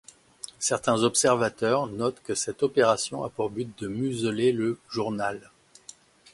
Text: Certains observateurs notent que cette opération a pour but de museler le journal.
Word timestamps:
Certains 0.57 1.03
observateurs 1.03 1.85
notent 1.85 2.23
que 2.23 2.33
cette 2.33 2.63
opération 2.63 3.23
a 3.23 3.29
pour 3.29 3.51
but 3.51 3.69
de 3.79 3.87
museler 3.87 4.51
le 4.51 4.79
journal. 4.89 5.51